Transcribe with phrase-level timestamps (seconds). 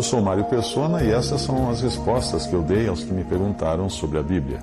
[0.00, 3.22] Eu sou Mário Persona e essas são as respostas que eu dei aos que me
[3.22, 4.62] perguntaram sobre a Bíblia.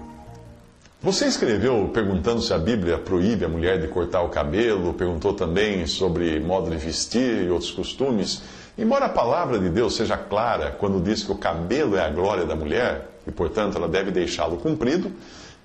[1.00, 5.86] Você escreveu perguntando se a Bíblia proíbe a mulher de cortar o cabelo, perguntou também
[5.86, 8.42] sobre modo de vestir e outros costumes.
[8.76, 12.44] Embora a palavra de Deus seja clara quando diz que o cabelo é a glória
[12.44, 15.12] da mulher, e portanto ela deve deixá-lo comprido,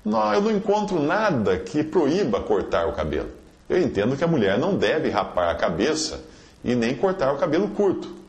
[0.05, 3.31] eu não encontro nada que proíba cortar o cabelo.
[3.71, 6.21] Eu entendo que a mulher não deve rapar a cabeça
[6.63, 8.21] e nem cortar o cabelo curto.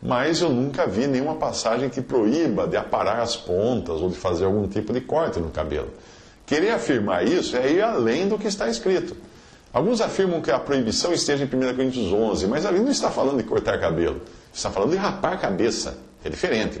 [0.00, 4.44] Mas eu nunca vi nenhuma passagem que proíba de aparar as pontas ou de fazer
[4.44, 5.90] algum tipo de corte no cabelo.
[6.46, 9.16] Querer afirmar isso é ir além do que está escrito.
[9.72, 13.36] Alguns afirmam que a proibição esteja em 1 Coríntios 11, mas ali não está falando
[13.36, 14.22] de cortar cabelo,
[14.52, 15.98] está falando de rapar a cabeça.
[16.24, 16.80] É diferente.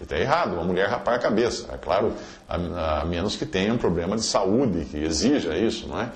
[0.00, 1.68] Está errado, uma mulher rapar a cabeça.
[1.72, 2.12] É claro,
[2.48, 6.10] a, a, menos que tenha um problema de saúde que exija isso, não é?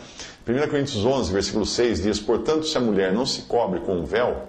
[0.47, 4.05] 1 Coríntios 11, versículo 6 diz: Portanto, se a mulher não se cobre com um
[4.05, 4.43] véu,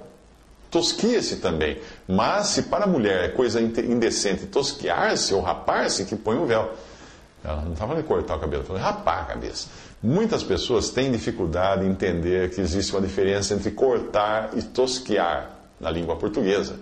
[0.70, 1.78] tosquia-se também.
[2.08, 6.72] Mas se para a mulher é coisa indecente tosquiar-se ou rapar-se, que põe um véu.
[7.44, 9.68] Ela não estava falando de cortar o cabelo, estava rapar a cabeça.
[10.02, 15.90] Muitas pessoas têm dificuldade em entender que existe uma diferença entre cortar e tosquear na
[15.90, 16.76] língua portuguesa.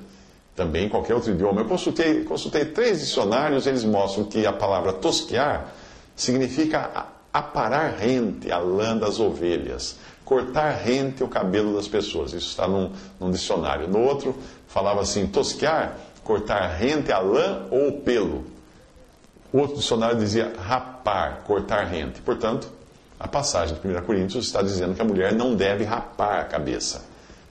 [0.55, 1.61] Também em qualquer outro idioma.
[1.61, 5.73] Eu consultei, consultei três dicionários, eles mostram que a palavra tosquear
[6.15, 12.31] significa aparar rente a lã das ovelhas, cortar rente o cabelo das pessoas.
[12.31, 13.89] Isso está num, num dicionário.
[13.89, 14.33] No outro,
[14.69, 18.45] falava assim: tosquear, cortar rente a lã ou o pelo.
[19.51, 22.21] O outro dicionário dizia rapar, cortar rente.
[22.21, 22.69] Portanto,
[23.19, 27.03] a passagem de 1 Coríntios está dizendo que a mulher não deve rapar a cabeça.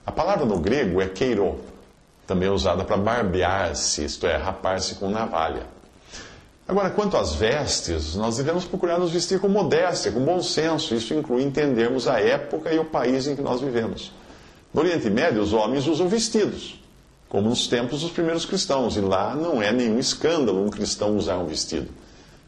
[0.06, 1.61] A palavra no grego é keiro,
[2.27, 5.74] também usada para barbear-se, isto é, rapar-se com navalha.
[6.67, 10.95] Agora, quanto às vestes, nós devemos procurar nos vestir com modéstia, com bom senso.
[10.95, 14.13] Isso inclui entendermos a época e o país em que nós vivemos.
[14.73, 16.83] No Oriente Médio, os homens usam vestidos
[17.35, 21.37] como nos tempos dos primeiros cristãos, e lá não é nenhum escândalo um cristão usar
[21.37, 21.89] um vestido.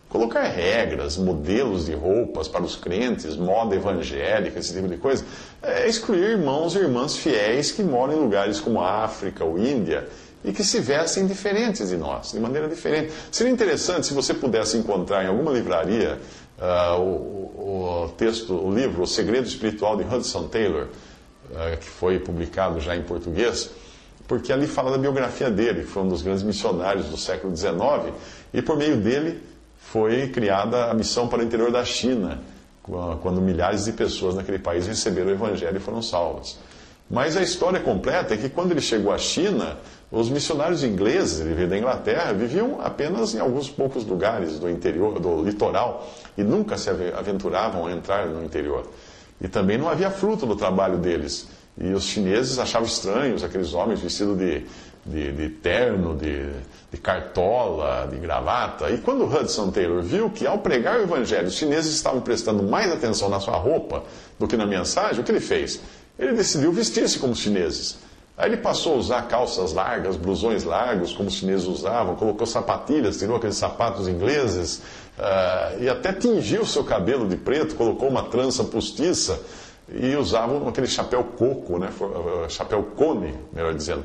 [0.08, 5.24] Colocar regras, modelos de roupas para os crentes, moda evangélica, esse tipo de coisa,
[5.60, 10.08] é excluir irmãos e irmãs fiéis que moram em lugares como a África ou Índia
[10.46, 13.12] e que se vestem diferentes de nós, de maneira diferente.
[13.30, 16.18] Seria interessante se você pudesse encontrar em alguma livraria
[16.58, 20.86] uh, o, o, texto, o livro O Segredo Espiritual de Hudson Taylor,
[21.50, 23.70] uh, que foi publicado já em português
[24.26, 28.12] porque ali fala da biografia dele, que foi um dos grandes missionários do século XIX,
[28.52, 29.42] e por meio dele
[29.78, 32.40] foi criada a missão para o interior da China,
[32.82, 36.58] quando milhares de pessoas naquele país receberam o evangelho e foram salvas.
[37.08, 39.78] Mas a história completa é que quando ele chegou à China,
[40.10, 45.20] os missionários ingleses, ele veio da Inglaterra, viviam apenas em alguns poucos lugares do interior,
[45.20, 48.88] do litoral, e nunca se aventuravam a entrar no interior.
[49.40, 51.48] E também não havia fruto do trabalho deles.
[51.78, 54.64] E os chineses achavam estranhos aqueles homens vestidos de,
[55.04, 56.50] de, de terno, de,
[56.90, 58.90] de, cartola, de gravata.
[58.90, 62.90] E quando Hudson Taylor viu que ao pregar o evangelho os chineses estavam prestando mais
[62.90, 64.04] atenção na sua roupa
[64.38, 65.80] do que na mensagem, o que ele fez?
[66.18, 67.98] Ele decidiu vestir-se como os chineses.
[68.36, 73.18] Aí ele passou a usar calças largas, blusões largos, como os chineses usavam, colocou sapatilhas,
[73.18, 74.82] tirou aqueles sapatos ingleses,
[75.18, 79.40] uh, e até tingiu seu cabelo de preto, colocou uma trança postiça
[79.88, 84.04] e usavam aquele chapéu coco, né, eh, chapéu cone, melhor dizendo,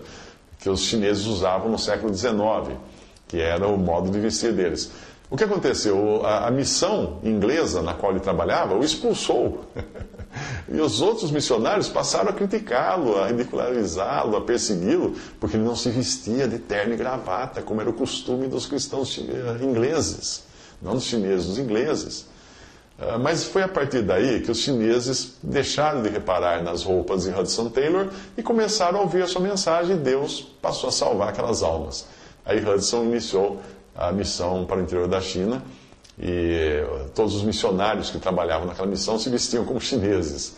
[0.60, 2.78] que os chineses usavam no século XIX,
[3.28, 4.92] que era o modo de vestir deles.
[5.32, 6.26] O que aconteceu?
[6.26, 9.64] A, a missão inglesa na qual ele trabalhava o expulsou.
[10.68, 15.90] e os outros missionários passaram a criticá-lo, a ridicularizá-lo, a persegui-lo, porque ele não se
[15.90, 20.44] vestia de terno e gravata, como era o costume dos cristãos eh, ingleses,
[20.82, 22.26] não dos chineses, dos ingleses.
[23.00, 27.32] Ah, mas foi a partir daí que os chineses deixaram de reparar nas roupas de
[27.32, 31.64] Hudson Taylor e começaram a ouvir a sua mensagem e Deus passou a salvar aquelas
[31.64, 32.06] almas.
[32.46, 33.62] Aí Hudson iniciou
[33.96, 35.64] a missão para o interior da China
[36.20, 36.84] e
[37.16, 40.56] todos os missionários que trabalhavam naquela missão se vestiam como chineses.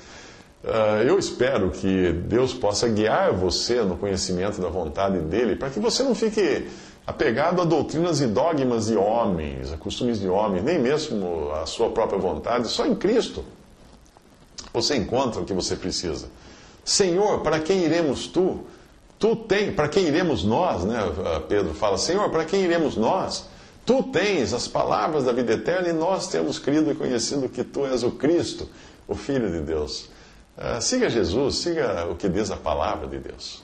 [0.66, 5.80] Ah, eu espero que Deus possa guiar você no conhecimento da vontade dele para que
[5.80, 6.68] você não fique
[7.06, 11.90] apegado a doutrinas e dogmas de homens, a costumes de homens, nem mesmo a sua
[11.90, 13.44] própria vontade, só em Cristo
[14.74, 16.28] você encontra o que você precisa.
[16.84, 18.62] Senhor, para quem iremos tu?
[19.24, 21.00] Tu tens, para quem iremos nós, né?
[21.48, 23.48] Pedro fala, Senhor, para quem iremos nós?
[23.86, 27.86] Tu tens as palavras da vida eterna e nós temos crido e conhecido que tu
[27.86, 28.68] és o Cristo,
[29.08, 30.10] o Filho de Deus.
[30.58, 33.64] Uh, siga Jesus, siga o que diz a palavra de Deus.